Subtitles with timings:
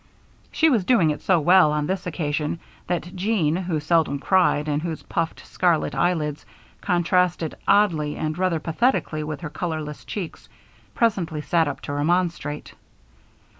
[0.51, 2.57] She was doing it so well on this occasion
[2.87, 6.43] that Jean, who seldom cried and whose puffed, scarlet eyelids
[6.81, 10.49] contrasted oddly and rather pathetically with her colorless cheeks,
[10.95, 12.73] presently sat up to remonstrate.